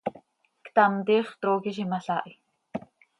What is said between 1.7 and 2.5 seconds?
z imalaahi.